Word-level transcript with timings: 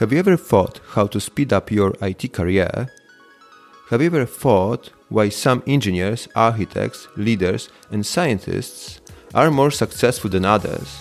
Have 0.00 0.14
you 0.14 0.18
ever 0.18 0.38
thought 0.38 0.80
how 0.92 1.06
to 1.08 1.20
speed 1.20 1.52
up 1.52 1.70
your 1.70 1.92
IT 2.00 2.32
career? 2.32 2.88
Have 3.90 4.00
you 4.00 4.06
ever 4.06 4.24
thought 4.24 4.88
why 5.10 5.28
some 5.28 5.62
engineers, 5.66 6.26
architects, 6.34 7.06
leaders, 7.18 7.68
and 7.90 8.06
scientists 8.06 9.02
are 9.34 9.50
more 9.50 9.70
successful 9.70 10.30
than 10.30 10.46
others? 10.46 10.98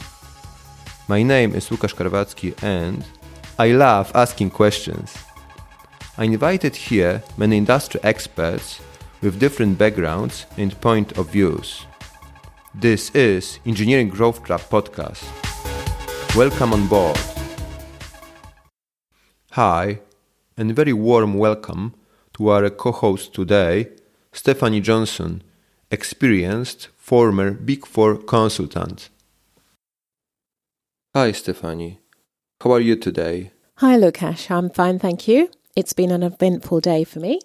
My 1.07 1.23
name 1.23 1.55
is 1.55 1.69
Łukasz 1.69 1.95
Karwacki 1.95 2.61
and 2.61 3.05
I 3.57 3.71
love 3.71 4.11
asking 4.13 4.49
questions. 4.49 5.15
I 6.17 6.25
invited 6.25 6.75
here 6.75 7.23
many 7.37 7.55
industry 7.55 8.01
experts 8.03 8.81
with 9.21 9.39
different 9.39 9.77
backgrounds 9.77 10.45
and 10.57 10.81
point 10.81 11.17
of 11.17 11.31
views. 11.31 11.85
This 12.75 13.11
is 13.15 13.59
Engineering 13.65 14.09
Growth 14.09 14.43
Club 14.43 14.59
podcast. 14.59 15.23
Welcome 16.35 16.73
on 16.73 16.89
board. 16.89 17.28
Hi, 19.59 19.99
and 20.55 20.73
very 20.73 20.93
warm 20.93 21.33
welcome 21.33 21.93
to 22.37 22.47
our 22.47 22.69
co 22.69 22.93
host 22.93 23.33
today, 23.33 23.89
Stephanie 24.31 24.79
Johnson, 24.79 25.43
experienced 25.91 26.87
former 26.95 27.51
Big 27.51 27.85
Four 27.85 28.15
consultant. 28.19 29.09
Hi, 31.13 31.33
Stephanie. 31.33 31.99
How 32.63 32.71
are 32.71 32.79
you 32.79 32.95
today? 32.95 33.51
Hi, 33.79 33.97
Lukasz. 33.97 34.49
I'm 34.49 34.69
fine, 34.69 34.97
thank 34.97 35.27
you. 35.27 35.51
It's 35.75 35.91
been 35.91 36.11
an 36.11 36.23
eventful 36.23 36.79
day 36.79 37.03
for 37.03 37.19
me. 37.19 37.41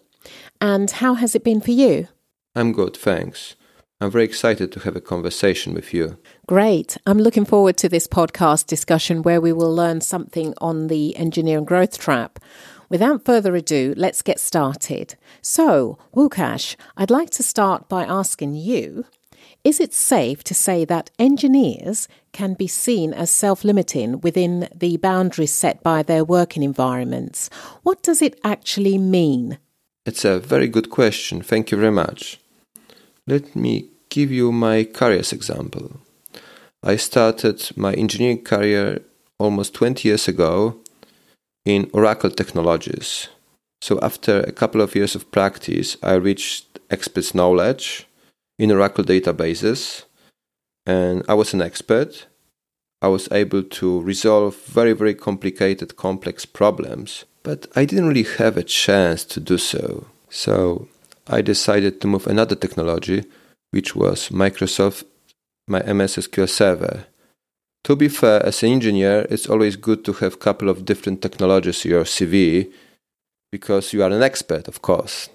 And 0.60 0.88
how 0.88 1.14
has 1.14 1.34
it 1.34 1.42
been 1.42 1.60
for 1.60 1.72
you? 1.72 2.06
I'm 2.55 2.70
good, 2.70 2.96
thanks. 2.96 3.56
I'm 4.00 4.12
very 4.12 4.22
excited 4.22 4.70
to 4.70 4.80
have 4.86 4.94
a 4.94 5.00
conversation 5.00 5.74
with 5.74 5.92
you. 5.92 6.19
Great. 6.47 6.98
I'm 7.07 7.19
looking 7.19 7.47
forward 7.47 7.79
to 7.79 7.89
this 7.89 8.07
podcast 8.07 8.66
discussion 8.66 9.23
where 9.23 9.41
we 9.41 9.51
will 9.51 9.75
learn 9.75 10.03
something 10.03 10.53
on 10.59 10.89
the 10.89 11.17
engineering 11.17 11.65
growth 11.65 11.98
trap. 11.98 12.39
Without 12.91 13.25
further 13.25 13.56
ado, 13.56 13.95
let's 13.97 14.20
get 14.20 14.39
started. 14.39 15.14
So, 15.41 15.97
Łukasz, 16.14 16.77
I'd 16.98 17.11
like 17.11 17.31
to 17.31 17.42
start 17.42 17.89
by 17.89 18.05
asking 18.05 18.56
you 18.56 19.06
Is 19.64 19.81
it 19.81 19.95
safe 19.95 20.45
to 20.45 20.53
say 20.53 20.84
that 20.84 21.11
engineers 21.19 22.09
can 22.33 22.53
be 22.53 22.67
seen 22.67 23.14
as 23.14 23.31
self 23.31 23.64
limiting 23.64 24.20
within 24.20 24.69
the 24.75 24.98
boundaries 24.98 25.55
set 25.55 25.83
by 25.83 26.03
their 26.03 26.27
working 26.27 26.62
environments? 26.62 27.48
What 27.84 28.03
does 28.03 28.20
it 28.20 28.39
actually 28.45 28.98
mean? 28.98 29.56
It's 30.05 30.27
a 30.27 30.41
very 30.41 30.69
good 30.69 30.91
question. 30.91 31.41
Thank 31.41 31.70
you 31.70 31.79
very 31.79 31.92
much. 31.92 32.39
Let 33.27 33.56
me 33.56 33.86
give 34.11 34.31
you 34.31 34.53
my 34.53 34.84
career's 34.84 35.33
example. 35.33 36.03
I 36.86 36.96
started 36.96 37.70
my 37.77 37.94
engineering 37.94 38.44
career 38.44 39.00
almost 39.38 39.72
20 39.72 40.06
years 40.06 40.28
ago 40.28 40.80
in 41.64 41.88
Oracle 41.94 42.28
Technologies. 42.28 43.28
So, 43.80 43.98
after 44.02 44.40
a 44.40 44.52
couple 44.52 44.82
of 44.82 44.94
years 44.94 45.14
of 45.14 45.30
practice, 45.32 45.96
I 46.02 46.14
reached 46.14 46.78
expert's 46.90 47.34
knowledge 47.34 48.06
in 48.58 48.70
Oracle 48.70 49.02
databases, 49.02 50.05
and 50.84 51.24
I 51.27 51.32
was 51.32 51.55
an 51.55 51.62
expert. 51.62 52.27
I 53.00 53.08
was 53.08 53.32
able 53.32 53.62
to 53.62 54.02
resolve 54.02 54.55
very, 54.66 54.92
very 54.92 55.14
complicated, 55.14 55.96
complex 55.96 56.44
problems, 56.44 57.24
but 57.42 57.66
I 57.74 57.86
didn't 57.86 58.08
really 58.08 58.28
have 58.36 58.58
a 58.58 58.62
chance 58.62 59.24
to 59.24 59.40
do 59.40 59.56
so. 59.56 60.06
So, 60.28 60.88
I 61.28 61.40
decided 61.40 62.02
to 62.02 62.08
move 62.08 62.27
another 62.27 62.56
technology 62.56 63.24
which 63.74 63.96
was 63.96 64.28
Microsoft, 64.28 65.05
my 65.67 65.83
MS 65.83 66.17
SQL 66.17 66.48
Server. 66.48 67.07
To 67.84 67.97
be 67.97 68.09
fair, 68.09 68.45
as 68.45 68.62
an 68.62 68.70
engineer, 68.70 69.27
it's 69.31 69.47
always 69.47 69.77
good 69.77 70.05
to 70.05 70.12
have 70.15 70.34
a 70.34 70.39
couple 70.39 70.69
of 70.69 70.84
different 70.84 71.20
technologies 71.20 71.84
in 71.84 71.91
your 71.91 72.05
CV 72.05 72.73
because 73.53 73.92
you 73.92 74.03
are 74.03 74.11
an 74.11 74.23
expert, 74.23 74.69
of 74.69 74.83
course. 74.83 75.29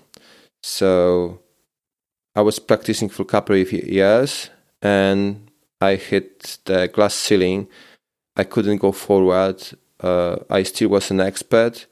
So 0.63 1.39
I 2.35 2.41
was 2.41 2.59
practicing 2.59 3.09
for 3.09 3.21
a 3.23 3.25
couple 3.25 3.55
of 3.55 3.71
years 3.71 4.49
and 4.81 5.49
I 5.79 5.95
hit 5.95 6.57
the 6.65 6.87
glass 6.87 7.13
ceiling. 7.13 7.67
I 8.35 8.43
couldn't 8.43 8.77
go 8.77 8.91
forward. 8.91 9.63
Uh, 9.99 10.37
I 10.49 10.63
still 10.63 10.89
was 10.89 11.11
an 11.11 11.19
expert, 11.19 11.85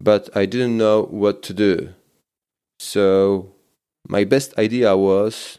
but 0.00 0.28
I 0.34 0.46
didn't 0.46 0.76
know 0.76 1.02
what 1.02 1.42
to 1.44 1.52
do. 1.52 1.90
So 2.78 3.52
my 4.08 4.24
best 4.24 4.56
idea 4.58 4.96
was 4.96 5.58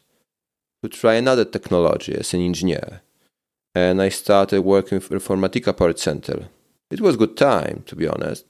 to 0.89 0.97
try 0.99 1.15
another 1.15 1.45
technology 1.45 2.13
as 2.15 2.33
an 2.33 2.41
engineer. 2.41 3.01
And 3.73 4.01
I 4.01 4.09
started 4.09 4.61
working 4.61 4.99
for 4.99 5.17
Informatica 5.17 5.75
Power 5.75 5.95
Center. 5.97 6.47
It 6.91 7.01
was 7.01 7.17
good 7.17 7.35
time, 7.35 7.83
to 7.87 7.95
be 7.95 8.07
honest. 8.07 8.45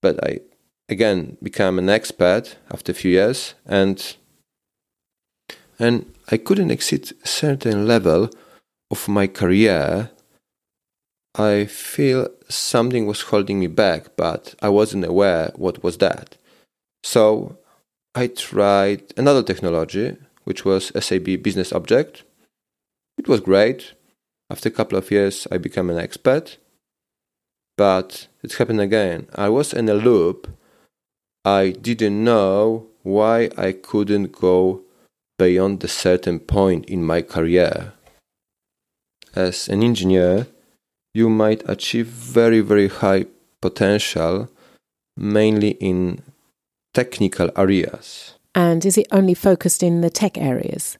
But 0.00 0.22
I 0.24 0.40
again 0.88 1.36
became 1.42 1.78
an 1.78 1.88
expert 1.88 2.56
after 2.70 2.92
a 2.92 2.94
few 2.94 3.10
years 3.10 3.54
and 3.64 4.16
and 5.78 6.12
I 6.30 6.36
couldn't 6.36 6.70
exceed 6.70 7.12
a 7.24 7.26
certain 7.26 7.86
level 7.86 8.30
of 8.90 9.08
my 9.08 9.26
career. 9.26 10.10
I 11.36 11.64
feel 11.64 12.28
something 12.48 13.06
was 13.06 13.22
holding 13.22 13.58
me 13.58 13.66
back, 13.66 14.14
but 14.16 14.54
I 14.62 14.68
wasn't 14.68 15.04
aware 15.04 15.52
what 15.56 15.82
was 15.82 15.98
that. 15.98 16.36
So 17.02 17.58
I 18.14 18.28
tried 18.28 19.12
another 19.16 19.42
technology 19.42 20.16
which 20.44 20.64
was 20.64 20.92
SAP 20.98 21.42
Business 21.42 21.72
Object. 21.72 22.22
It 23.18 23.28
was 23.28 23.40
great. 23.40 23.94
After 24.50 24.68
a 24.68 24.72
couple 24.72 24.98
of 24.98 25.10
years, 25.10 25.46
I 25.50 25.58
became 25.58 25.90
an 25.90 25.98
expert. 25.98 26.58
But 27.76 28.28
it 28.42 28.54
happened 28.54 28.80
again. 28.80 29.26
I 29.34 29.48
was 29.48 29.72
in 29.72 29.88
a 29.88 29.94
loop. 29.94 30.48
I 31.44 31.70
didn't 31.70 32.22
know 32.22 32.86
why 33.02 33.50
I 33.56 33.72
couldn't 33.72 34.32
go 34.32 34.82
beyond 35.38 35.82
a 35.82 35.88
certain 35.88 36.38
point 36.38 36.86
in 36.86 37.04
my 37.04 37.22
career. 37.22 37.92
As 39.34 39.68
an 39.68 39.82
engineer, 39.82 40.46
you 41.12 41.28
might 41.28 41.68
achieve 41.68 42.06
very, 42.06 42.60
very 42.60 42.88
high 42.88 43.26
potential, 43.60 44.48
mainly 45.16 45.70
in 45.80 46.22
technical 46.92 47.50
areas. 47.56 48.33
And 48.54 48.84
is 48.84 48.96
it 48.96 49.06
only 49.10 49.34
focused 49.34 49.82
in 49.82 50.00
the 50.00 50.10
tech 50.10 50.38
areas? 50.38 50.96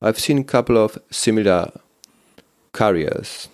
I've 0.00 0.20
seen 0.20 0.38
a 0.38 0.44
couple 0.44 0.76
of 0.76 0.98
similar 1.10 1.72
careers. 2.72 3.48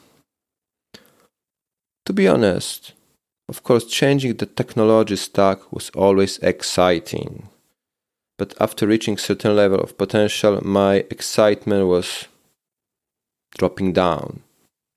To 2.07 2.13
be 2.13 2.27
honest, 2.27 2.93
of 3.49 3.63
course, 3.63 3.85
changing 3.85 4.37
the 4.37 4.47
technology 4.47 5.17
stack 5.17 5.73
was 5.73 5.91
always 5.91 6.39
exciting. 6.39 7.49
But 8.39 8.55
after 8.61 8.87
reaching 8.87 9.19
certain 9.19 9.55
level 9.55 9.81
of 9.81 9.97
potential, 9.97 10.61
my 10.67 11.07
excitement 11.11 11.87
was 11.87 12.27
dropping 13.57 13.93
down. 13.93 14.43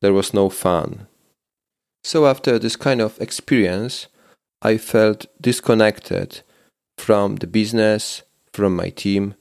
There 0.02 0.13
was 0.13 0.34
no 0.34 0.50
fun. 0.50 1.07
So 2.03 2.25
after 2.25 2.57
this 2.57 2.75
kind 2.75 3.02
of 3.02 3.19
experience, 3.22 4.07
I 4.62 4.78
felt 4.78 5.25
disconnected 5.40 6.41
from 6.97 7.35
the 7.38 7.47
business, 7.47 8.23
from 8.55 8.75
my 8.75 8.89
team, 8.89 9.35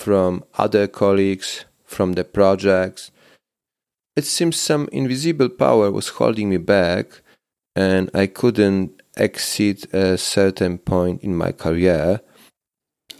from 0.00 0.44
other 0.58 0.88
colleagues, 0.88 1.64
from 1.84 2.14
the 2.14 2.24
projects. 2.24 3.12
It 4.16 4.24
seems 4.24 4.56
some 4.56 4.88
invisible 4.90 5.48
power 5.48 5.90
was 5.90 6.08
holding 6.08 6.50
me 6.50 6.56
back, 6.58 7.22
and 7.76 8.10
I 8.12 8.26
couldn't 8.26 9.00
exceed 9.16 9.94
a 9.94 10.18
certain 10.18 10.78
point 10.78 11.22
in 11.22 11.36
my 11.36 11.52
career. 11.52 12.20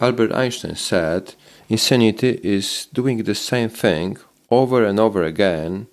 Albert 0.01 0.33
Einstein 0.33 0.75
said, 0.75 1.35
Insanity 1.69 2.39
is 2.43 2.87
doing 2.91 3.23
the 3.23 3.35
same 3.35 3.69
thing 3.69 4.17
over 4.49 4.83
and 4.83 4.99
over 4.99 5.23
again 5.23 5.87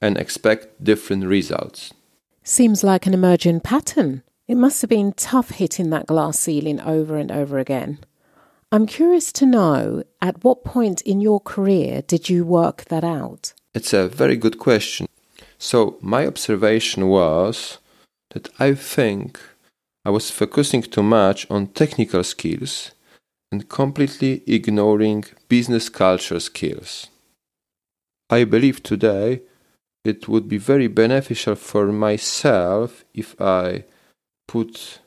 and 0.00 0.16
expect 0.16 0.82
different 0.82 1.26
results. 1.26 1.92
Seems 2.42 2.82
like 2.82 3.06
an 3.06 3.14
emergent 3.14 3.62
pattern. 3.62 4.22
It 4.48 4.56
must 4.56 4.80
have 4.80 4.88
been 4.88 5.12
tough 5.12 5.50
hitting 5.50 5.90
that 5.90 6.06
glass 6.06 6.38
ceiling 6.38 6.80
over 6.80 7.16
and 7.16 7.30
over 7.30 7.58
again. 7.58 7.98
I'm 8.72 8.86
curious 8.86 9.32
to 9.32 9.46
know 9.46 10.04
at 10.22 10.44
what 10.44 10.62
point 10.62 11.00
in 11.00 11.20
your 11.20 11.40
career 11.40 12.02
did 12.02 12.28
you 12.28 12.44
work 12.44 12.84
that 12.84 13.02
out? 13.02 13.52
It's 13.74 13.92
a 13.92 14.06
very 14.06 14.36
good 14.36 14.60
question. 14.60 15.08
So, 15.58 15.98
my 16.00 16.24
observation 16.24 17.08
was 17.08 17.78
that 18.30 18.48
I 18.60 18.74
think 18.74 19.40
I 20.04 20.10
was 20.10 20.30
focusing 20.30 20.82
too 20.82 21.02
much 21.02 21.50
on 21.50 21.66
technical 21.66 22.22
skills 22.22 22.92
and 23.50 23.68
completely 23.68 24.44
ignoring 24.46 25.24
business 25.48 25.88
culture 25.88 26.38
skills. 26.38 27.08
I 28.30 28.44
believe 28.44 28.84
today 28.84 29.42
it 30.04 30.28
would 30.28 30.48
be 30.48 30.58
very 30.58 30.86
beneficial 30.86 31.56
for 31.56 31.86
myself 31.86 33.04
if 33.14 33.34
I 33.40 33.82
put 34.46 35.00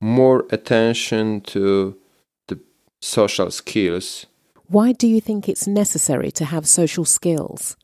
more 0.00 0.46
attention 0.50 1.42
to 1.42 1.99
social 3.00 3.50
skills. 3.50 4.26
Why 4.68 4.92
do 4.92 5.06
you 5.06 5.20
think 5.20 5.48
it's 5.48 5.66
necessary 5.66 6.30
to 6.32 6.44
have 6.44 6.66
social 6.66 7.04
skills? 7.04 7.76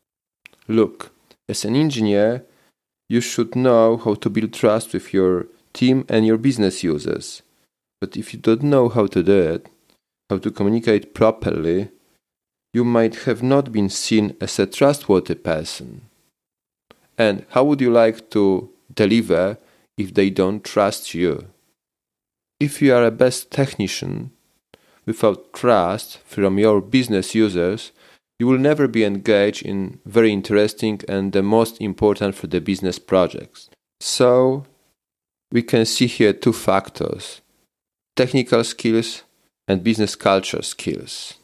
Look, 0.68 1.12
as 1.48 1.64
an 1.64 1.74
engineer, 1.74 2.44
you 3.08 3.20
should 3.20 3.56
know 3.56 3.96
how 3.96 4.14
to 4.14 4.30
build 4.30 4.52
trust 4.52 4.92
with 4.92 5.12
your 5.12 5.46
team 5.72 6.04
and 6.08 6.26
your 6.26 6.38
business 6.38 6.82
users. 6.82 7.42
But 8.00 8.16
if 8.16 8.32
you 8.32 8.40
don't 8.40 8.62
know 8.62 8.88
how 8.88 9.06
to 9.06 9.22
do 9.22 9.38
it, 9.38 9.68
how 10.28 10.38
to 10.38 10.50
communicate 10.50 11.14
properly, 11.14 11.90
you 12.74 12.84
might 12.84 13.14
have 13.24 13.42
not 13.42 13.72
been 13.72 13.88
seen 13.88 14.36
as 14.40 14.58
a 14.58 14.66
trustworthy 14.66 15.34
person. 15.34 16.02
And 17.16 17.46
how 17.50 17.64
would 17.64 17.80
you 17.80 17.90
like 17.90 18.30
to 18.30 18.70
deliver 18.94 19.58
if 19.96 20.12
they 20.12 20.30
don't 20.30 20.62
trust 20.62 21.14
you? 21.14 21.46
If 22.60 22.82
you 22.82 22.94
are 22.94 23.04
a 23.04 23.10
best 23.10 23.50
technician 23.50 24.32
without 25.06 25.52
trust 25.52 26.18
from 26.24 26.58
your 26.58 26.80
business 26.80 27.34
users, 27.34 27.92
you 28.38 28.46
will 28.46 28.58
never 28.58 28.86
be 28.86 29.04
engaged 29.04 29.64
in 29.64 30.00
very 30.04 30.32
interesting 30.32 31.00
and 31.08 31.32
the 31.32 31.42
most 31.42 31.80
important 31.80 32.34
for 32.34 32.48
the 32.48 32.60
business 32.60 32.98
projects. 32.98 33.70
So, 34.00 34.66
we 35.50 35.62
can 35.62 35.86
see 35.86 36.06
here 36.06 36.32
two 36.32 36.52
factors 36.52 37.40
technical 38.16 38.64
skills 38.64 39.22
and 39.68 39.84
business 39.84 40.16
culture 40.16 40.62
skills. 40.62 41.34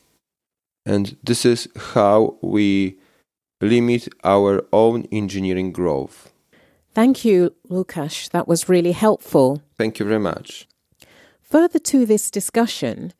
And 0.86 1.16
this 1.22 1.44
is 1.44 1.68
how 1.94 2.36
we 2.40 2.96
limit 3.60 4.08
our 4.24 4.64
own 4.72 5.06
engineering 5.12 5.70
growth. 5.70 6.32
Thank 6.94 7.24
you, 7.24 7.54
Lukasz. 7.70 8.30
That 8.30 8.48
was 8.48 8.68
really 8.68 8.92
helpful. 8.92 9.62
Thank 9.78 9.98
you 9.98 10.06
very 10.06 10.18
much. 10.18 10.66
Further 11.42 11.78
to 11.78 12.06
this 12.06 12.30
discussion, 12.30 13.12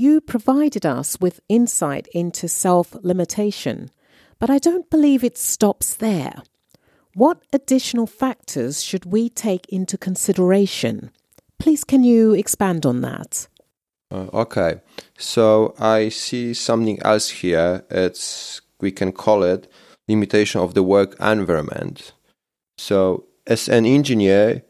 you 0.00 0.20
provided 0.20 0.86
us 0.86 1.20
with 1.20 1.40
insight 1.48 2.08
into 2.14 2.48
self 2.48 2.96
limitation, 3.02 3.90
but 4.38 4.48
I 4.48 4.58
don't 4.58 4.88
believe 4.88 5.22
it 5.22 5.36
stops 5.36 5.94
there. 5.94 6.42
What 7.14 7.42
additional 7.52 8.06
factors 8.06 8.82
should 8.82 9.04
we 9.04 9.28
take 9.28 9.66
into 9.68 9.98
consideration? 9.98 11.10
Please, 11.58 11.84
can 11.84 12.02
you 12.02 12.32
expand 12.32 12.86
on 12.86 13.02
that? 13.02 13.46
Uh, 14.10 14.28
okay, 14.32 14.80
so 15.18 15.74
I 15.78 16.08
see 16.08 16.54
something 16.54 16.98
else 17.02 17.28
here. 17.28 17.84
It's 17.90 18.62
we 18.80 18.90
can 18.90 19.12
call 19.12 19.42
it 19.42 19.70
limitation 20.08 20.62
of 20.62 20.72
the 20.72 20.82
work 20.82 21.14
environment. 21.20 22.12
So, 22.78 23.26
as 23.46 23.68
an 23.68 23.84
engineer, 23.84 24.62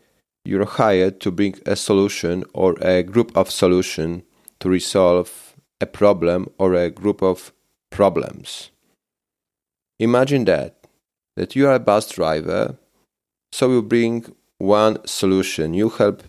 you're 0.44 0.66
hired 0.66 1.20
to 1.20 1.30
bring 1.30 1.54
a 1.66 1.76
solution 1.76 2.44
or 2.52 2.74
a 2.82 3.04
group 3.04 3.30
of 3.36 3.50
solution 3.50 4.24
to 4.60 4.68
resolve 4.68 5.54
a 5.80 5.86
problem 5.86 6.48
or 6.58 6.74
a 6.74 6.90
group 6.90 7.22
of 7.22 7.52
problems. 7.90 8.70
Imagine 9.98 10.44
that 10.44 10.76
that 11.36 11.56
you 11.56 11.66
are 11.68 11.74
a 11.74 11.78
bus 11.78 12.10
driver, 12.10 12.76
so 13.52 13.70
you 13.70 13.82
bring 13.82 14.34
one 14.58 14.98
solution. 15.06 15.74
You 15.74 15.88
help 15.88 16.22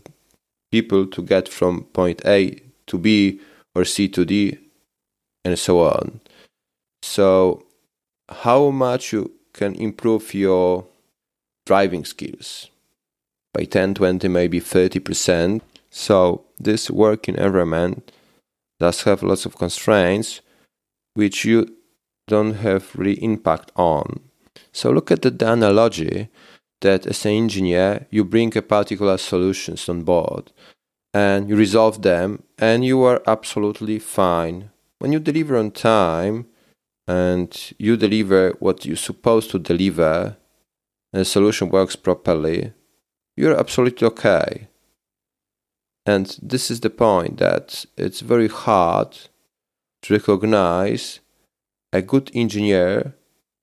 people 0.72 1.06
to 1.08 1.22
get 1.22 1.50
from 1.50 1.84
point 1.86 2.22
A 2.26 2.62
to 2.88 2.98
B 2.98 3.40
or 3.76 3.84
C 3.84 4.08
to 4.10 4.26
D 4.26 4.58
and 5.44 5.58
so 5.60 5.82
on. 5.82 6.22
So 7.02 7.66
how 8.30 8.70
much 8.70 9.12
you 9.12 9.32
can 9.54 9.76
improve 9.76 10.34
your 10.34 10.86
driving 11.66 12.06
skills? 12.06 12.72
by 13.54 13.66
10, 13.66 13.96
20, 13.96 14.28
maybe 14.28 14.60
30%. 14.60 15.62
So 15.90 16.46
this 16.60 16.90
working 16.90 17.38
environment 17.38 18.12
does 18.82 19.04
have 19.04 19.22
lots 19.22 19.46
of 19.46 19.58
constraints 19.58 20.42
which 21.14 21.46
you 21.46 21.60
don't 22.28 22.56
have 22.56 22.96
really 22.96 23.24
impact 23.24 23.72
on. 23.76 24.06
So 24.72 24.90
look 24.90 25.12
at 25.12 25.22
the, 25.22 25.30
the 25.30 25.54
analogy 25.54 26.30
that 26.82 27.06
as 27.06 27.26
an 27.26 27.34
engineer 27.44 28.08
you 28.10 28.26
bring 28.26 28.58
a 28.58 28.62
particular 28.62 29.18
solutions 29.18 29.88
on 29.88 30.02
board 30.02 30.52
and 31.14 31.48
you 31.48 31.56
resolve 31.56 32.02
them 32.02 32.42
and 32.58 32.84
you 32.84 33.04
are 33.04 33.22
absolutely 33.28 34.00
fine. 34.00 34.72
When 35.00 35.12
you 35.12 35.20
deliver 35.20 35.58
on 35.58 35.72
time 35.72 36.48
and 37.08 37.50
you 37.78 37.98
deliver 37.98 38.52
what 38.60 38.86
you're 38.86 39.08
supposed 39.10 39.52
to 39.52 39.60
deliver 39.60 40.38
and 41.14 41.22
the 41.22 41.26
solution 41.26 41.70
works 41.70 41.96
properly, 41.96 42.74
you're 43.38 43.60
absolutely 43.60 44.08
okay. 44.08 44.68
And 46.06 46.38
this 46.42 46.72
is 46.72 46.80
the 46.80 46.90
point 46.90 47.38
that 47.38 47.86
it's 47.98 48.22
very 48.22 48.48
hard 48.48 49.18
to 50.04 50.14
recognize 50.14 51.20
a 51.94 52.02
good 52.02 52.32
engineer 52.34 53.14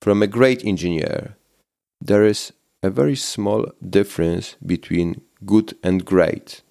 from 0.01 0.23
a 0.23 0.27
great 0.27 0.65
engineer. 0.65 1.37
There 2.01 2.25
is 2.25 2.53
a 2.83 2.91
very 2.91 3.17
small 3.17 3.67
difference 3.89 4.57
between 4.65 5.23
good 5.45 5.77
and 5.83 6.05
great. 6.05 6.63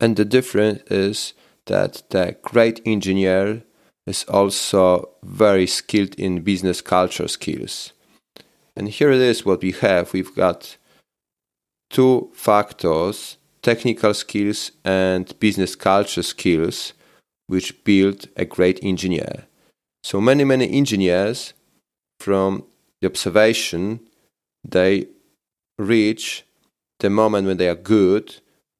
And 0.00 0.16
the 0.16 0.24
difference 0.24 0.82
is 0.90 1.32
that 1.66 2.02
the 2.10 2.36
great 2.42 2.80
engineer 2.84 3.62
is 4.06 4.24
also 4.24 5.10
very 5.22 5.66
skilled 5.66 6.14
in 6.16 6.42
business 6.42 6.80
culture 6.80 7.28
skills. 7.28 7.92
And 8.76 8.88
here 8.88 9.10
it 9.10 9.20
is 9.20 9.46
what 9.46 9.62
we 9.62 9.72
have. 9.72 10.12
We've 10.12 10.34
got 10.34 10.76
two 11.90 12.30
factors 12.34 13.38
technical 13.66 14.14
skills 14.14 14.70
and 14.84 15.36
business 15.40 15.74
culture 15.74 16.22
skills 16.22 16.92
which 17.48 17.82
build 17.82 18.28
a 18.36 18.44
great 18.44 18.78
engineer. 18.80 19.46
So 20.04 20.20
many, 20.20 20.44
many 20.44 20.70
engineers 20.70 21.52
from 22.20 22.64
the 23.00 23.08
observation 23.08 24.00
they 24.62 25.08
reach 25.80 26.44
the 27.00 27.10
moment 27.10 27.48
when 27.48 27.56
they 27.56 27.68
are 27.68 27.82
good, 27.96 28.36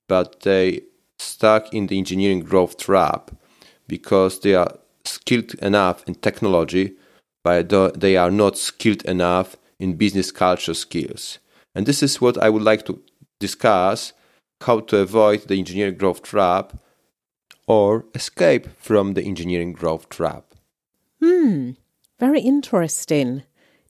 but 0.09 0.41
they 0.41 0.83
stuck 1.19 1.75
in 1.75 1.89
the 1.89 1.99
engineering 1.99 2.41
growth 2.41 2.77
trap 2.79 3.33
because 3.89 4.39
they 4.41 4.55
are 4.55 4.73
skilled 5.05 5.55
enough 5.55 6.05
in 6.07 6.15
technology, 6.15 6.95
but 7.43 7.71
they 8.01 8.17
are 8.17 8.31
not 8.31 8.57
skilled 8.57 9.03
enough 9.05 9.57
in 9.81 9.97
business 9.97 10.31
culture 10.31 10.75
skills. 10.75 11.41
And 11.75 11.87
this 11.87 12.05
is 12.05 12.21
what 12.21 12.39
I 12.39 12.51
would 12.51 12.63
like 12.63 12.87
to 12.87 13.03
discuss 13.41 14.13
how 14.63 14.81
to 14.81 14.99
avoid 14.99 15.49
the 15.49 15.59
engineering 15.59 15.97
growth 15.97 16.23
trap 16.23 16.79
or 17.67 18.05
escape 18.15 18.69
from 18.79 19.15
the 19.15 19.23
engineering 19.23 19.73
growth 19.73 20.09
trap. 20.09 20.55
Hmm, 21.23 21.73
very 22.19 22.41
interesting. 22.41 23.43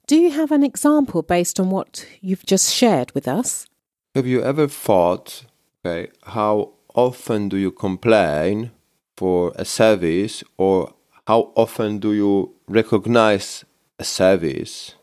Do 0.06 0.16
you 0.16 0.30
have 0.30 0.52
an 0.52 0.62
example 0.62 1.22
based 1.22 1.58
on 1.58 1.70
what 1.70 2.06
you've 2.20 2.46
just 2.46 2.72
shared 2.72 3.12
with 3.12 3.26
us? 3.26 3.66
Have 4.14 4.26
you 4.26 4.42
ever 4.42 4.68
thought, 4.68 5.44
okay, 5.84 6.10
how 6.22 6.72
often 6.94 7.48
do 7.48 7.56
you 7.56 7.70
complain 7.70 8.70
for 9.16 9.52
a 9.56 9.64
service 9.64 10.42
or 10.56 10.94
how 11.26 11.52
often 11.54 11.98
do 11.98 12.12
you 12.12 12.54
recognize 12.68 13.64
a 13.98 14.04
service? 14.04 14.94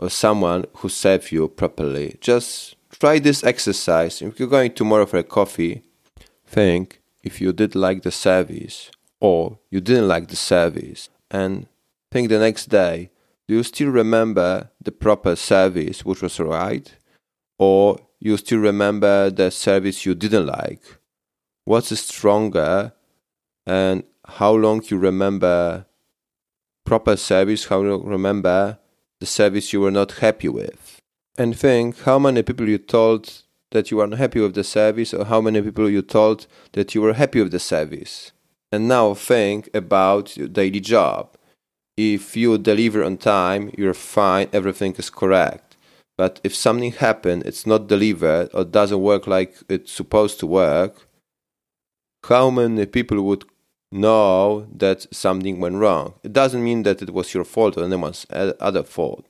or 0.00 0.08
someone 0.08 0.64
who 0.78 0.88
serves 0.88 1.30
you 1.30 1.46
properly. 1.46 2.16
Just 2.20 2.74
try 3.00 3.18
this 3.18 3.42
exercise. 3.42 4.20
If 4.20 4.38
you're 4.38 4.48
going 4.48 4.74
tomorrow 4.74 5.06
for 5.06 5.16
a 5.16 5.24
coffee, 5.24 5.82
think 6.46 7.00
if 7.24 7.40
you 7.40 7.52
did 7.52 7.74
like 7.74 8.02
the 8.02 8.10
service 8.10 8.90
or 9.20 9.58
you 9.70 9.80
didn't 9.80 10.06
like 10.06 10.28
the 10.28 10.36
service 10.36 11.08
and 11.30 11.66
think 12.12 12.28
the 12.28 12.38
next 12.38 12.66
day, 12.66 13.10
do 13.48 13.54
you 13.56 13.62
still 13.62 13.90
remember 13.90 14.70
the 14.80 14.92
proper 14.92 15.34
service 15.34 16.04
which 16.04 16.22
was 16.22 16.38
right? 16.38 16.94
Or 17.58 17.98
you 18.20 18.36
still 18.36 18.60
remember 18.60 19.30
the 19.30 19.50
service 19.50 20.04
you 20.04 20.14
didn't 20.14 20.46
like? 20.46 20.82
What's 21.64 21.98
stronger 21.98 22.92
and 23.66 24.04
how 24.26 24.52
long 24.52 24.82
you 24.86 24.98
remember 24.98 25.86
proper 26.84 27.16
service, 27.16 27.66
how 27.66 27.80
long 27.80 28.02
you 28.04 28.10
remember 28.10 28.78
the 29.20 29.26
service 29.26 29.72
you 29.72 29.80
were 29.80 29.90
not 29.90 30.12
happy 30.12 30.48
with. 30.48 30.99
And 31.40 31.58
think 31.58 32.00
how 32.00 32.18
many 32.18 32.42
people 32.42 32.68
you 32.68 32.76
told 32.76 33.32
that 33.70 33.90
you 33.90 33.96
were 33.96 34.04
unhappy 34.04 34.40
with 34.40 34.54
the 34.54 34.62
service 34.62 35.14
or 35.14 35.24
how 35.24 35.40
many 35.40 35.62
people 35.62 35.88
you 35.88 36.02
told 36.02 36.46
that 36.72 36.94
you 36.94 37.00
were 37.00 37.14
happy 37.14 37.40
with 37.42 37.50
the 37.50 37.58
service. 37.58 38.32
And 38.70 38.86
now 38.86 39.14
think 39.14 39.70
about 39.72 40.36
your 40.36 40.48
daily 40.48 40.80
job. 40.80 41.34
If 41.96 42.36
you 42.36 42.58
deliver 42.58 43.02
on 43.02 43.16
time, 43.16 43.72
you're 43.78 43.94
fine, 43.94 44.50
everything 44.52 44.94
is 44.96 45.08
correct. 45.08 45.78
But 46.18 46.42
if 46.44 46.54
something 46.54 46.92
happened, 46.92 47.44
it's 47.46 47.66
not 47.66 47.88
delivered 47.88 48.50
or 48.52 48.64
doesn't 48.64 49.00
work 49.00 49.26
like 49.26 49.54
it's 49.66 49.92
supposed 49.92 50.40
to 50.40 50.46
work, 50.46 51.08
how 52.28 52.50
many 52.50 52.84
people 52.84 53.22
would 53.22 53.46
know 53.90 54.66
that 54.76 55.06
something 55.10 55.58
went 55.58 55.76
wrong. 55.76 56.12
It 56.22 56.34
doesn't 56.34 56.62
mean 56.62 56.82
that 56.82 57.00
it 57.00 57.14
was 57.14 57.32
your 57.32 57.44
fault 57.44 57.78
or 57.78 57.84
anyone's 57.84 58.26
uh, 58.28 58.52
other 58.60 58.82
fault, 58.82 59.24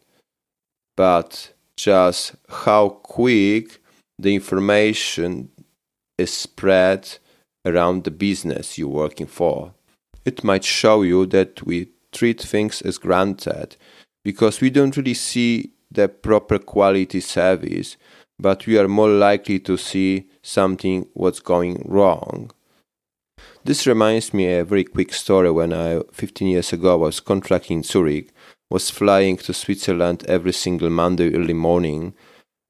but 0.96 1.52
just 1.82 2.34
how 2.48 2.88
quick 2.88 3.80
the 4.18 4.34
information 4.34 5.50
is 6.18 6.32
spread 6.32 7.18
around 7.64 8.04
the 8.04 8.10
business 8.10 8.76
you're 8.76 8.88
working 8.88 9.26
for. 9.26 9.72
It 10.24 10.44
might 10.44 10.64
show 10.64 11.02
you 11.02 11.26
that 11.26 11.62
we 11.62 11.88
treat 12.12 12.40
things 12.40 12.82
as 12.82 12.98
granted 12.98 13.76
because 14.24 14.60
we 14.60 14.70
don't 14.70 14.96
really 14.96 15.14
see 15.14 15.70
the 15.90 16.08
proper 16.08 16.58
quality 16.58 17.20
service, 17.20 17.96
but 18.38 18.66
we 18.66 18.78
are 18.78 18.88
more 18.88 19.08
likely 19.08 19.58
to 19.60 19.76
see 19.76 20.28
something 20.42 21.06
what's 21.14 21.40
going 21.40 21.82
wrong. 21.86 22.50
This 23.64 23.86
reminds 23.86 24.32
me 24.34 24.46
a 24.52 24.64
very 24.64 24.84
quick 24.84 25.12
story 25.12 25.50
when 25.50 25.72
I 25.72 26.00
15 26.12 26.48
years 26.48 26.72
ago 26.72 26.98
was 26.98 27.20
contracting 27.20 27.78
in 27.78 27.82
Zurich, 27.82 28.32
was 28.70 28.88
flying 28.88 29.36
to 29.38 29.52
Switzerland 29.52 30.24
every 30.28 30.52
single 30.52 30.90
Monday 30.90 31.34
early 31.34 31.54
morning, 31.54 32.14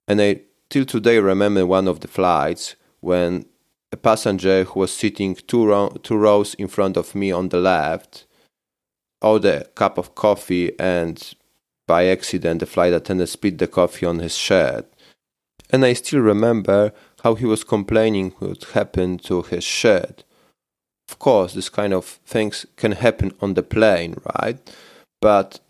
and 0.09 0.21
I 0.21 0.41
till 0.71 0.85
today 0.85 1.19
remember 1.19 1.67
one 1.67 1.87
of 1.87 2.01
the 2.01 2.09
flights 2.09 2.77
when 3.01 3.45
a 3.93 3.97
passenger 3.97 4.65
who 4.65 4.81
was 4.81 4.93
sitting 4.93 5.35
two, 5.35 5.67
ro- 5.67 5.91
two 6.03 6.17
rows 6.17 6.55
in 6.55 6.69
front 6.69 6.97
of 6.97 7.15
me 7.15 7.33
on 7.33 7.49
the 7.49 7.59
left 7.59 8.27
ordered 9.21 9.63
a 9.63 9.65
cup 9.65 9.99
of 9.99 10.15
coffee 10.15 10.79
and 10.79 11.35
by 11.87 12.07
accident 12.07 12.61
the 12.61 12.67
flight 12.67 12.93
attendant 12.93 13.29
spilled 13.29 13.59
the 13.59 13.67
coffee 13.67 14.07
on 14.07 14.21
his 14.21 14.37
shirt. 14.37 14.87
And 15.71 15.85
I 15.85 15.93
still 15.93 16.21
remember 16.21 16.93
how 17.23 17.35
he 17.35 17.47
was 17.47 17.65
complaining 17.65 18.31
what 18.39 18.65
happened 18.73 19.23
to 19.25 19.43
his 19.43 19.65
shirt. 19.65 20.25
Of 21.09 21.19
course, 21.19 21.55
this 21.55 21.69
kind 21.69 21.93
of 21.93 22.05
things 22.05 22.65
can 22.77 22.93
happen 22.93 23.33
on 23.41 23.55
the 23.55 23.63
plane, 23.63 24.17
right? 24.37 24.59
But 25.21 25.61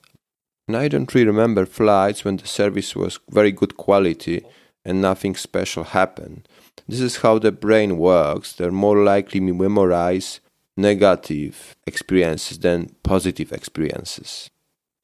I 0.76 0.88
don't 0.88 1.12
really 1.14 1.26
remember 1.26 1.66
flights 1.66 2.24
when 2.24 2.36
the 2.36 2.46
service 2.46 2.96
was 2.96 3.18
very 3.28 3.52
good 3.52 3.76
quality 3.76 4.44
and 4.84 5.00
nothing 5.00 5.34
special 5.34 5.84
happened. 5.84 6.48
This 6.88 7.00
is 7.00 7.18
how 7.18 7.38
the 7.38 7.52
brain 7.52 7.98
works. 7.98 8.52
They're 8.52 8.72
more 8.72 9.02
likely 9.02 9.40
to 9.40 9.54
memorize 9.54 10.40
negative 10.76 11.76
experiences 11.86 12.58
than 12.58 12.94
positive 13.02 13.52
experiences. 13.52 14.50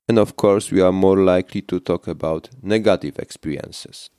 And 0.08 0.18
of 0.18 0.36
course, 0.36 0.70
we 0.70 0.80
are 0.80 0.92
more 0.92 1.18
likely 1.18 1.62
to 1.62 1.80
talk 1.80 2.06
about 2.06 2.48
negative 2.62 3.18
experiences. 3.18 4.10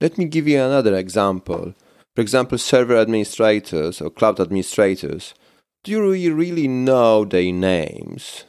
Let 0.00 0.18
me 0.18 0.26
give 0.26 0.46
you 0.46 0.60
another 0.60 0.94
example. 0.96 1.74
For 2.14 2.22
example, 2.22 2.58
server 2.58 2.96
administrators 2.96 4.00
or 4.00 4.10
cloud 4.10 4.40
administrators. 4.40 5.34
Do 5.82 5.92
you 5.92 6.34
really 6.34 6.68
know 6.68 7.24
their 7.24 7.52
names? 7.52 8.44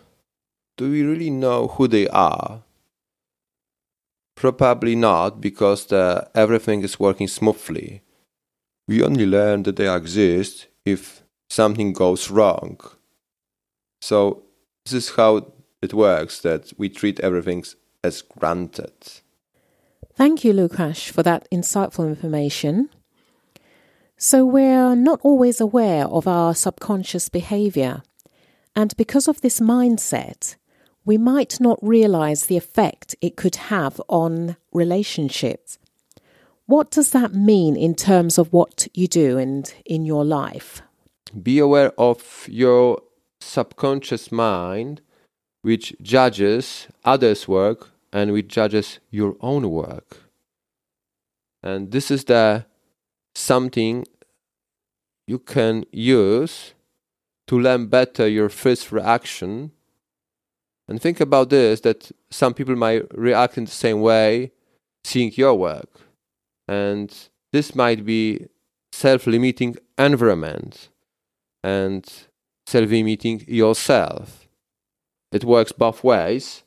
Do 0.82 0.90
we 0.90 1.04
really 1.04 1.30
know 1.30 1.68
who 1.68 1.88
they 1.88 2.08
are? 2.08 2.64
Probably 4.36 4.96
not, 4.96 5.40
because 5.40 5.86
the, 5.86 6.28
everything 6.34 6.82
is 6.82 7.00
working 7.00 7.28
smoothly. 7.28 8.02
We 8.88 9.04
only 9.04 9.28
learn 9.28 9.62
that 9.62 9.76
they 9.76 9.88
exist 9.96 10.66
if 10.84 11.22
something 11.52 11.94
goes 11.94 12.32
wrong. 12.32 12.80
So, 14.02 14.42
this 14.84 14.94
is 14.94 15.16
how 15.16 15.54
it 15.84 15.94
works 15.94 16.40
that 16.40 16.74
we 16.80 16.90
treat 16.90 17.20
everything 17.20 17.64
as 18.04 18.24
granted. 18.24 19.22
Thank 20.16 20.44
you, 20.44 20.52
Lukasz, 20.52 21.12
for 21.12 21.22
that 21.22 21.48
insightful 21.52 22.08
information. 22.08 22.90
So, 24.18 24.48
we're 24.48 24.96
not 24.96 25.20
always 25.22 25.62
aware 25.62 26.08
of 26.08 26.28
our 26.28 26.56
subconscious 26.56 27.30
behavior. 27.30 28.02
And 28.76 28.98
because 28.98 29.28
of 29.28 29.42
this 29.42 29.60
mindset, 29.60 30.56
we 31.06 31.18
might 31.18 31.60
not 31.60 31.80
realize 31.82 32.46
the 32.46 32.58
effect 32.58 33.16
it 33.22 33.36
could 33.36 33.56
have 33.56 34.02
on 34.08 34.58
relationships. 34.72 35.78
What 36.66 36.92
does 36.92 37.12
that 37.12 37.34
mean 37.34 37.76
in 37.76 37.96
terms 37.96 38.38
of 38.38 38.54
what 38.54 38.88
you 38.94 39.08
do 39.08 39.38
and 39.38 39.74
in 39.86 40.06
your 40.06 40.24
life? 40.24 40.82
Be 41.42 41.60
aware 41.60 41.92
of 41.98 42.48
your 42.50 43.02
subconscious 43.40 44.32
mind, 44.32 45.02
which 45.62 45.96
judges 46.02 46.88
others' 47.04 47.48
work 47.48 47.92
and 48.14 48.32
which 48.32 48.48
judges 48.48 49.00
your 49.10 49.36
own 49.42 49.70
work. 49.70 50.18
And 51.64 51.92
this 51.92 52.12
is 52.12 52.26
the 52.26 52.66
something 53.36 54.06
you 55.28 55.40
can 55.40 55.86
use 55.92 56.74
to 57.48 57.60
learn 57.60 57.88
better 57.88 58.28
your 58.28 58.50
first 58.50 58.92
reaction 58.92 59.72
and 60.88 61.02
think 61.02 61.20
about 61.20 61.50
this 61.50 61.82
that 61.82 62.12
some 62.30 62.54
people 62.54 62.76
might 62.76 63.04
react 63.18 63.58
in 63.58 63.66
the 63.66 63.72
same 63.72 64.02
way 64.02 64.52
seeing 65.04 65.32
your 65.36 65.56
work. 65.56 65.90
And 66.68 67.14
this 67.52 67.76
might 67.76 68.06
be 68.06 68.48
self 68.92 69.28
limiting 69.28 69.78
environment 69.98 70.90
and 71.64 72.06
self 72.66 72.90
limiting 72.90 73.44
yourself. 73.48 74.48
It 75.32 75.46
works 75.46 75.72
both 75.72 76.04
ways, 76.04 76.64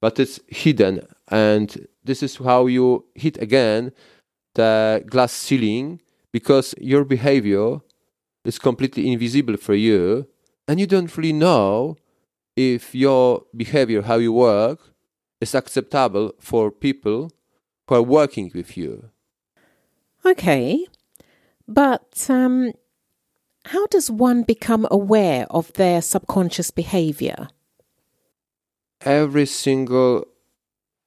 but 0.00 0.18
it's 0.20 0.38
hidden. 0.48 1.06
And 1.28 1.86
this 2.04 2.22
is 2.22 2.36
how 2.36 2.66
you 2.66 3.06
hit 3.14 3.40
again 3.40 3.92
the 4.54 5.04
glass 5.06 5.32
ceiling 5.32 6.00
because 6.32 6.74
your 6.80 7.04
behavior 7.04 7.80
is 8.44 8.58
completely 8.58 9.10
invisible 9.10 9.56
for 9.56 9.74
you 9.74 10.26
and 10.68 10.80
you 10.80 10.86
don't 10.86 11.14
really 11.16 11.32
know 11.32 11.96
if 12.56 12.94
your 12.94 13.44
behavior, 13.54 14.02
how 14.02 14.16
you 14.16 14.32
work, 14.32 14.80
is 15.40 15.54
acceptable 15.54 16.32
for 16.40 16.70
people 16.70 17.30
who 17.86 17.94
are 17.94 18.02
working 18.02 18.50
with 18.54 18.76
you. 18.76 19.10
Okay, 20.24 20.86
but 21.68 22.26
um, 22.28 22.72
how 23.66 23.86
does 23.86 24.10
one 24.10 24.42
become 24.42 24.88
aware 24.90 25.46
of 25.50 25.72
their 25.74 26.00
subconscious 26.00 26.70
behavior? 26.70 27.48
Every 29.02 29.46
single 29.46 30.26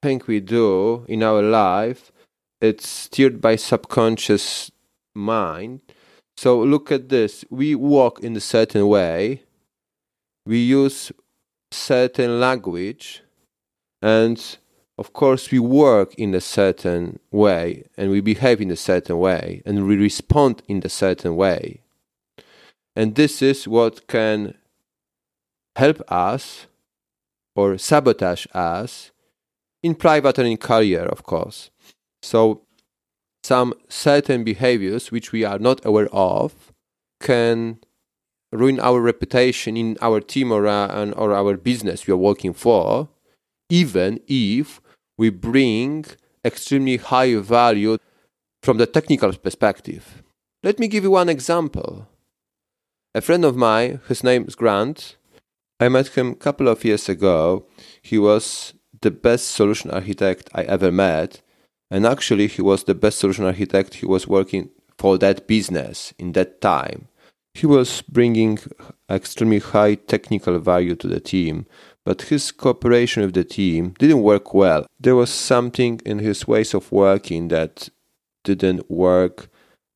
thing 0.02 0.22
we 0.28 0.40
do 0.40 1.06
in 1.08 1.24
our 1.24 1.42
life, 1.42 2.12
it's 2.62 2.88
steered 2.88 3.42
by 3.42 3.56
subconscious 3.56 4.72
mind. 5.14 5.82
So 6.38 6.60
look 6.62 6.92
at 6.92 7.10
this. 7.10 7.44
We 7.50 7.76
walk 7.76 8.24
in 8.24 8.36
a 8.36 8.40
certain 8.40 8.88
way. 8.88 9.44
We 10.46 10.60
use 10.60 11.12
certain 11.72 12.40
language 12.40 13.22
and 14.02 14.58
of 14.98 15.14
course 15.14 15.52
we 15.52 15.60
work 15.60 16.14
in 16.16 16.34
a 16.34 16.42
certain 16.42 17.20
way 17.32 17.86
and 17.98 18.12
we 18.12 18.22
behave 18.22 18.60
in 18.62 18.72
a 18.72 18.76
certain 18.76 19.18
way 19.18 19.62
and 19.66 19.88
we 19.88 19.96
respond 19.96 20.62
in 20.68 20.82
a 20.84 20.90
certain 20.90 21.36
way. 21.36 21.82
And 22.96 23.16
this 23.16 23.42
is 23.42 23.68
what 23.68 24.08
can 24.08 24.56
help 25.76 26.02
us 26.12 26.66
or 27.56 27.78
sabotage 27.78 28.46
us 28.54 29.12
in 29.82 29.96
private 29.96 30.38
and 30.38 30.48
in 30.48 30.58
career 30.58 31.06
of 31.06 31.24
course. 31.24 31.70
So 32.22 32.64
some 33.44 33.74
certain 33.88 34.44
behaviors 34.44 35.12
which 35.12 35.32
we 35.32 35.46
are 35.46 35.60
not 35.60 35.86
aware 35.86 36.10
of 36.14 36.74
can 37.22 37.80
ruin 38.52 38.80
our 38.80 39.00
reputation 39.00 39.78
in 39.78 39.98
our 40.02 40.20
team 40.20 40.52
or, 40.52 40.68
uh, 40.68 41.12
or 41.12 41.34
our 41.34 41.58
business 41.58 42.08
we 42.08 42.14
are 42.14 42.18
working 42.18 42.54
for, 42.54 43.10
even 43.70 44.20
if 44.28 44.82
we 45.18 45.30
bring 45.30 46.06
extremely 46.44 46.98
high 46.98 47.36
value 47.36 47.98
from 48.64 48.78
the 48.78 48.86
technical 48.86 49.32
perspective. 49.34 50.24
Let 50.64 50.80
me 50.80 50.88
give 50.88 51.04
you 51.04 51.12
one 51.12 51.30
example. 51.30 52.08
A 53.16 53.22
friend 53.22 53.46
of 53.46 53.56
mine, 53.56 54.02
his 54.08 54.24
name 54.24 54.46
is 54.48 54.56
Grant, 54.56 55.16
I 55.80 55.88
met 55.88 56.10
him 56.10 56.32
a 56.32 56.36
couple 56.36 56.68
of 56.68 56.84
years 56.84 57.08
ago. 57.08 57.66
He 58.02 58.18
was 58.18 58.74
the 59.02 59.12
best 59.12 59.52
solution 59.52 59.90
architect 59.92 60.50
I 60.54 60.64
ever 60.64 60.92
met. 60.92 61.42
And 61.90 62.06
actually, 62.06 62.48
he 62.48 62.62
was 62.62 62.84
the 62.84 62.94
best 62.94 63.20
solution 63.20 63.46
architect. 63.46 63.96
He 63.96 64.06
was 64.06 64.28
working 64.28 64.70
for 64.98 65.18
that 65.20 65.48
business 65.48 66.14
in 66.20 66.34
that 66.34 66.60
time. 66.60 67.08
He 67.54 67.66
was 67.66 68.02
bringing 68.04 68.60
extremely 69.10 69.60
high 69.60 69.96
technical 69.96 70.60
value 70.60 70.96
to 70.96 71.08
the 71.08 71.20
team, 71.20 71.66
but 72.06 72.24
his 72.24 72.52
cooperation 72.52 73.24
with 73.24 73.34
the 73.34 73.44
team 73.44 73.94
didn't 74.00 74.22
work 74.22 74.54
well. 74.54 74.86
There 75.00 75.16
was 75.16 75.30
something 75.30 76.00
in 76.06 76.20
his 76.20 76.48
ways 76.48 76.74
of 76.74 76.92
working 76.92 77.50
that 77.50 77.90
didn't 78.44 78.90
work 78.90 79.50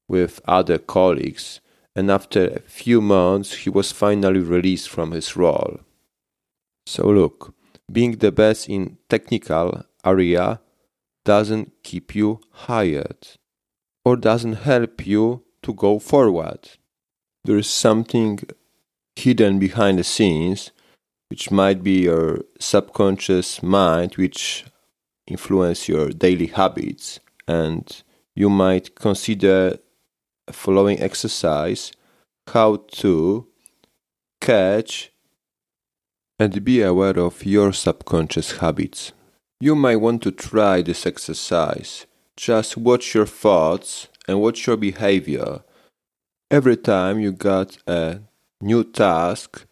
with 0.08 0.42
other 0.46 0.78
colleagues, 0.78 1.62
and 1.96 2.12
after 2.12 2.48
a 2.48 2.60
few 2.62 3.02
months, 3.02 3.54
he 3.54 3.70
was 3.70 3.92
finally 3.92 4.40
released 4.40 4.90
from 4.90 5.12
his 5.12 5.36
role. 5.36 5.80
So, 6.86 7.08
look, 7.08 7.54
being 7.92 8.18
the 8.18 8.32
best 8.32 8.68
in 8.68 8.98
technical 9.10 9.84
area 10.04 10.60
doesn't 11.24 11.72
keep 11.84 12.16
you 12.16 12.42
hired 12.52 13.28
or 14.04 14.18
doesn't 14.18 14.54
help 14.54 15.06
you 15.08 15.44
to 15.62 15.74
go 15.74 16.00
forward 16.00 16.70
there 17.46 17.58
is 17.58 17.68
something 17.68 18.40
hidden 19.16 19.60
behind 19.60 20.00
the 20.00 20.04
scenes, 20.04 20.72
which 21.30 21.52
might 21.52 21.84
be 21.84 22.04
your 22.04 22.42
subconscious 22.60 23.62
mind, 23.62 24.16
which 24.16 24.66
influence 25.28 25.88
your 25.88 26.10
daily 26.10 26.48
habits, 26.48 27.20
and 27.48 28.04
you 28.36 28.50
might 28.50 28.96
consider 28.96 29.78
following 30.52 31.00
exercise 31.00 31.92
how 32.48 32.76
to 32.92 33.48
catch 34.42 35.12
and 36.40 36.64
be 36.64 36.82
aware 36.82 37.18
of 37.18 37.46
your 37.46 37.72
subconscious 37.72 38.58
habits. 38.58 39.14
You 39.60 39.76
might 39.76 39.98
want 39.98 40.22
to 40.24 40.32
try 40.32 40.82
this 40.82 41.06
exercise. 41.06 42.06
Just 42.36 42.76
watch 42.76 43.14
your 43.14 43.26
thoughts 43.26 44.08
and 44.28 44.42
watch 44.42 44.68
your 44.68 44.76
behavior. 44.76 45.62
Every 46.54 46.78
time 46.78 47.20
you 47.20 47.32
got 47.32 47.80
a 47.88 48.20
new 48.62 48.84
task, 48.84 49.66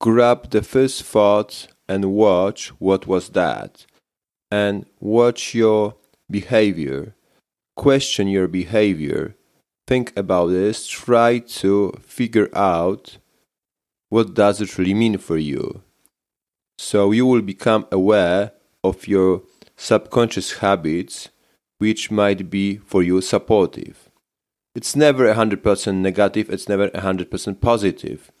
grab 0.00 0.48
the 0.50 0.62
first 0.62 1.02
thought 1.02 1.66
and 1.88 2.12
watch 2.12 2.68
what 2.78 3.08
was 3.08 3.30
that. 3.30 3.84
And 4.48 4.86
watch 5.00 5.56
your 5.56 5.96
behavior. 6.30 7.16
Question 7.74 8.28
your 8.28 8.46
behavior. 8.46 9.34
Think 9.88 10.16
about 10.16 10.50
this. 10.50 10.86
Try 10.86 11.40
to 11.58 11.92
figure 12.00 12.48
out 12.54 13.18
what 14.08 14.34
does 14.34 14.60
it 14.60 14.78
really 14.78 14.94
mean 14.94 15.18
for 15.18 15.36
you. 15.36 15.82
So 16.78 17.10
you 17.10 17.26
will 17.26 17.42
become 17.42 17.88
aware 17.90 18.52
of 18.84 19.08
your 19.08 19.42
subconscious 19.76 20.58
habits 20.58 21.30
which 21.78 22.12
might 22.12 22.50
be 22.50 22.76
for 22.76 23.02
you 23.02 23.20
supportive. 23.20 24.10
It's 24.74 24.96
never 24.96 25.32
100% 25.32 25.94
negative, 25.94 26.50
it's 26.50 26.68
never 26.68 26.88
100% 26.90 27.60
positive. 27.60 28.32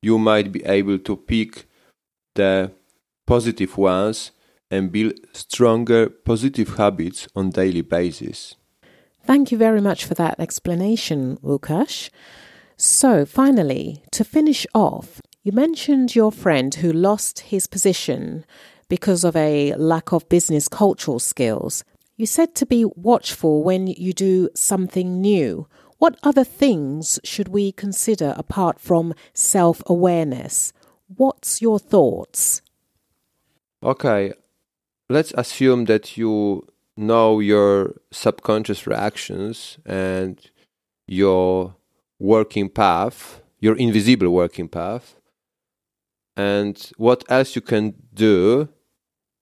You 0.00 0.18
might 0.18 0.50
be 0.50 0.64
able 0.64 0.98
to 0.98 1.16
pick 1.16 1.66
the 2.34 2.72
positive 3.26 3.76
ones 3.76 4.30
and 4.70 4.90
build 4.90 5.14
stronger 5.32 6.08
positive 6.08 6.76
habits 6.76 7.28
on 7.36 7.50
daily 7.50 7.82
basis. 7.82 8.56
Thank 9.24 9.52
you 9.52 9.58
very 9.58 9.80
much 9.80 10.04
for 10.06 10.14
that 10.14 10.40
explanation, 10.40 11.36
Łukasz. 11.42 12.10
So, 12.76 13.24
finally, 13.24 14.02
to 14.12 14.24
finish 14.24 14.66
off, 14.74 15.20
you 15.44 15.52
mentioned 15.52 16.16
your 16.16 16.32
friend 16.32 16.74
who 16.74 16.90
lost 16.92 17.40
his 17.40 17.66
position 17.66 18.44
because 18.88 19.24
of 19.24 19.36
a 19.36 19.74
lack 19.74 20.12
of 20.12 20.28
business 20.28 20.68
cultural 20.68 21.18
skills. 21.18 21.84
You 22.16 22.26
said 22.26 22.54
to 22.56 22.66
be 22.66 22.84
watchful 22.84 23.62
when 23.62 23.86
you 23.86 24.12
do 24.12 24.48
something 24.54 25.20
new. 25.20 25.66
What 26.02 26.18
other 26.24 26.42
things 26.42 27.20
should 27.22 27.46
we 27.46 27.70
consider 27.70 28.34
apart 28.36 28.80
from 28.80 29.14
self 29.34 29.84
awareness? 29.86 30.72
What's 31.06 31.62
your 31.62 31.78
thoughts? 31.78 32.60
Okay, 33.84 34.32
let's 35.08 35.32
assume 35.38 35.84
that 35.84 36.16
you 36.16 36.66
know 36.96 37.38
your 37.38 37.94
subconscious 38.10 38.84
reactions 38.84 39.78
and 39.86 40.40
your 41.06 41.76
working 42.18 42.68
path, 42.68 43.40
your 43.60 43.76
invisible 43.76 44.30
working 44.30 44.66
path, 44.66 45.14
and 46.36 46.90
what 46.96 47.22
else 47.28 47.54
you 47.54 47.62
can 47.62 47.94
do 48.12 48.68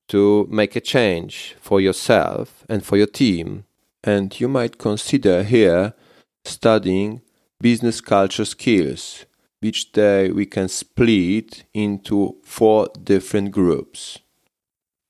to 0.09 0.47
make 0.51 0.77
a 0.77 0.81
change 0.83 1.57
for 1.59 1.81
yourself 1.81 2.67
and 2.69 2.85
for 2.85 2.99
your 2.99 3.07
team. 3.07 3.65
And 4.05 4.39
you 4.39 4.47
might 4.47 4.77
consider 4.77 5.43
here 5.43 5.95
studying 6.45 7.23
business 7.61 8.01
culture 8.01 8.45
skills, 8.45 9.27
which 9.61 9.93
day 9.93 10.31
we 10.31 10.47
can 10.47 10.69
split 10.69 11.65
into 11.75 12.37
four 12.45 12.89
different 13.03 13.51
groups. 13.51 14.19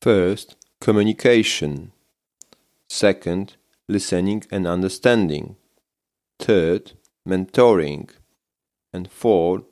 First, 0.02 0.56
communication. 0.80 1.92
Second, 2.88 3.56
listening 3.88 4.44
and 4.50 4.66
understanding. 4.66 5.56
Third, 6.38 6.92
mentoring. 7.28 8.10
And 8.92 9.08
fourth, 9.10 9.62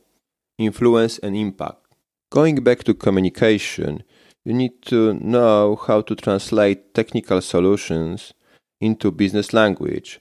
influence 0.59 1.19
and 1.19 1.35
impact. 1.35 1.87
Going 2.31 2.63
back 2.63 2.85
to 2.85 2.95
communication, 2.95 4.05
you 4.45 4.55
need 4.55 4.83
to 4.83 5.15
know 5.15 5.75
how 5.75 6.03
to 6.03 6.15
translate 6.15 6.95
technical 6.95 7.41
solutions 7.41 8.33
into 8.81 9.11
business 9.11 9.53
language 9.53 10.21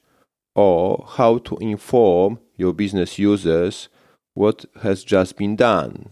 or 0.57 1.05
how 1.07 1.37
to 1.37 1.55
inform 1.57 2.39
your 2.57 2.73
business 2.73 3.19
users 3.19 3.87
what 4.33 4.65
has 4.81 5.03
just 5.03 5.37
been 5.37 5.55
done. 5.55 6.09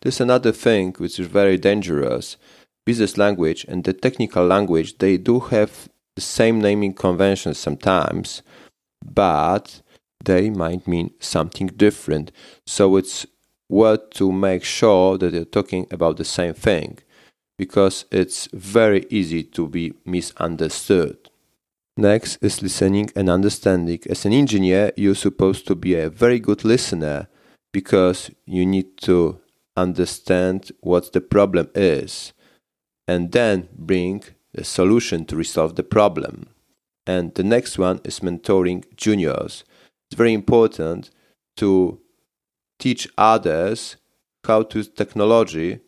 There's 0.00 0.20
another 0.20 0.52
thing 0.52 0.94
which 0.98 1.18
is 1.18 1.26
very 1.26 1.56
dangerous. 1.56 2.36
Business 2.84 3.16
language 3.18 3.64
and 3.66 3.82
the 3.82 3.94
technical 3.94 4.46
language, 4.46 4.98
they 4.98 5.16
do 5.16 5.40
have 5.40 5.88
the 6.14 6.20
same 6.20 6.60
naming 6.60 6.92
conventions 6.92 7.58
sometimes, 7.58 8.42
but 9.04 9.80
they 10.22 10.50
might 10.50 10.86
mean 10.86 11.10
something 11.18 11.68
different. 11.68 12.30
So 12.66 12.96
it's 12.96 13.26
worth 13.70 14.10
to 14.10 14.30
make 14.30 14.64
sure 14.64 15.16
that 15.18 15.32
you're 15.32 15.44
talking 15.44 15.86
about 15.90 16.18
the 16.18 16.24
same 16.24 16.54
thing 16.54 16.98
because 17.56 18.04
it's 18.10 18.48
very 18.52 19.06
easy 19.08 19.42
to 19.42 19.66
be 19.66 19.94
misunderstood. 20.04 21.27
Next 21.98 22.38
is 22.40 22.62
listening 22.62 23.10
and 23.16 23.28
understanding. 23.28 23.98
As 24.08 24.24
an 24.24 24.32
engineer, 24.32 24.92
you're 24.96 25.16
supposed 25.16 25.66
to 25.66 25.74
be 25.74 25.96
a 25.96 26.08
very 26.08 26.38
good 26.38 26.64
listener 26.64 27.26
because 27.72 28.30
you 28.46 28.64
need 28.64 28.96
to 28.98 29.40
understand 29.76 30.70
what 30.78 31.12
the 31.12 31.20
problem 31.20 31.68
is 31.74 32.32
and 33.08 33.32
then 33.32 33.68
bring 33.76 34.22
a 34.54 34.62
solution 34.62 35.24
to 35.24 35.34
resolve 35.34 35.74
the 35.74 35.82
problem. 35.82 36.46
And 37.04 37.34
the 37.34 37.42
next 37.42 37.80
one 37.80 38.00
is 38.04 38.20
mentoring 38.20 38.84
juniors. 38.94 39.64
It's 40.08 40.16
very 40.16 40.34
important 40.34 41.10
to 41.56 41.98
teach 42.78 43.08
others 43.18 43.96
how 44.44 44.62
to 44.62 44.78
use 44.78 44.88
technology 44.88 45.80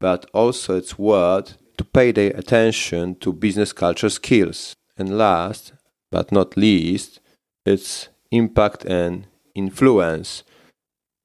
but 0.00 0.28
also 0.34 0.76
it's 0.76 0.98
worth 0.98 1.56
to 1.78 1.84
pay 1.84 2.12
their 2.12 2.32
attention 2.32 3.14
to 3.20 3.32
business 3.32 3.72
culture 3.72 4.10
skills. 4.10 4.76
And 5.00 5.16
last 5.16 5.72
but 6.12 6.30
not 6.30 6.58
least, 6.58 7.20
it's 7.64 8.10
impact 8.30 8.84
and 8.84 9.26
influence. 9.54 10.44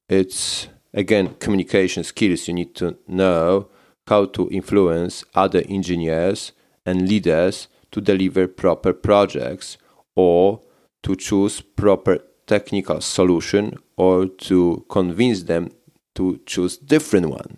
It's 0.07 0.69
again 0.93 1.35
communication 1.39 2.05
skills. 2.05 2.47
You 2.47 2.53
need 2.53 2.73
to 2.75 2.97
know 3.05 3.67
how 4.07 4.27
to 4.27 4.49
influence 4.49 5.25
other 5.35 5.61
engineers 5.67 6.53
and 6.85 7.09
leaders 7.09 7.67
to 7.91 7.99
deliver 7.99 8.47
proper 8.47 8.93
projects 8.93 9.77
or 10.15 10.61
to 11.03 11.17
choose 11.17 11.59
proper 11.59 12.19
technical 12.47 13.01
solution 13.01 13.77
or 13.97 14.27
to 14.47 14.85
convince 14.87 15.43
them 15.43 15.71
to 16.13 16.39
choose 16.45 16.77
different 16.77 17.27
one. 17.27 17.57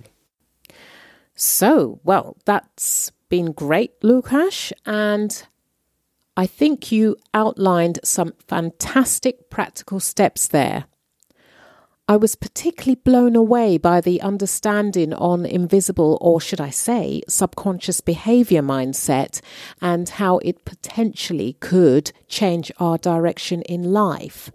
So, 1.36 2.00
well, 2.04 2.38
that's 2.46 3.12
been 3.30 3.52
great, 3.52 4.00
Łukasz, 4.02 4.72
and 4.84 5.44
I 6.38 6.46
think 6.46 6.92
you 6.92 7.18
outlined 7.34 8.00
some 8.04 8.34
fantastic 8.48 9.50
practical 9.50 10.00
steps 10.00 10.48
there. 10.48 10.86
I 12.08 12.16
was 12.16 12.36
particularly 12.36 13.02
blown 13.04 13.36
away 13.36 13.80
by 13.80 14.00
the 14.00 14.22
understanding 14.22 15.14
on 15.14 15.48
invisible, 15.48 16.18
or 16.22 16.40
should 16.40 16.62
I 16.62 16.70
say, 16.70 17.24
subconscious 17.28 18.02
behavior 18.02 18.62
mindset 18.62 19.42
and 19.82 20.08
how 20.08 20.38
it 20.38 20.64
potentially 20.64 21.58
could 21.60 22.12
change 22.28 22.72
our 22.80 23.00
direction 23.00 23.64
in 23.64 23.92
life. 23.92 24.52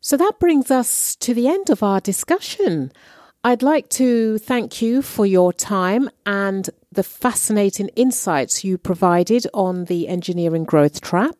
So 0.00 0.16
that 0.16 0.38
brings 0.38 0.70
us 0.70 1.16
to 1.16 1.34
the 1.34 1.48
end 1.48 1.68
of 1.68 1.82
our 1.82 2.00
discussion. 2.00 2.92
I'd 3.42 3.62
like 3.62 3.90
to 3.90 4.38
thank 4.38 4.80
you 4.80 5.02
for 5.02 5.26
your 5.26 5.52
time 5.52 6.08
and 6.24 6.70
the 6.94 7.02
fascinating 7.02 7.88
insights 7.96 8.64
you 8.64 8.78
provided 8.78 9.46
on 9.52 9.84
the 9.84 10.08
engineering 10.08 10.64
growth 10.64 11.00
trap. 11.00 11.36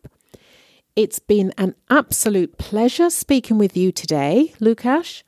It's 0.95 1.19
been 1.19 1.53
an 1.57 1.75
absolute 1.89 2.57
pleasure 2.57 3.09
speaking 3.09 3.57
with 3.57 3.75
you 3.75 3.91
today, 3.91 4.53
Łukasz. 4.61 5.23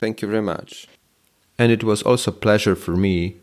Thank 0.00 0.22
you 0.22 0.28
very 0.28 0.42
much. 0.42 0.88
And 1.58 1.70
it 1.70 1.84
was 1.84 2.02
also 2.02 2.30
a 2.30 2.34
pleasure 2.34 2.74
for 2.74 2.96
me. 2.96 3.36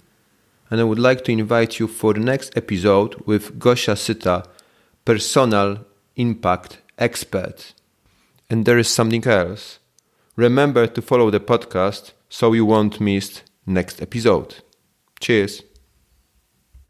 And 0.69 0.81
I 0.81 0.83
would 0.83 0.99
like 0.99 1.23
to 1.23 1.31
invite 1.31 1.79
you 1.79 1.87
for 1.87 2.13
the 2.13 2.19
next 2.19 2.55
episode 2.57 3.15
with 3.25 3.59
Gosia 3.59 3.95
Sita, 3.95 4.43
personal 5.05 5.85
impact 6.15 6.81
expert. 6.97 7.73
And 8.49 8.65
there 8.65 8.77
is 8.77 8.87
something 8.89 9.25
else. 9.25 9.79
Remember 10.35 10.85
to 10.87 11.01
follow 11.01 11.29
the 11.29 11.39
podcast 11.39 12.11
so 12.29 12.53
you 12.53 12.65
won't 12.65 12.99
miss 12.99 13.41
next 13.65 14.01
episode. 14.01 14.55
Cheers. 15.19 15.63